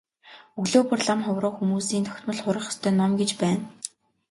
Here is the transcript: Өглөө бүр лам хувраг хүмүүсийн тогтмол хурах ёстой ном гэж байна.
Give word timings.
Өглөө 0.61 0.83
бүр 0.89 1.01
лам 1.07 1.19
хувраг 1.25 1.53
хүмүүсийн 1.57 2.07
тогтмол 2.07 2.39
хурах 2.43 2.65
ёстой 2.71 2.93
ном 2.95 3.11
гэж 3.19 3.29
байна. 3.41 3.63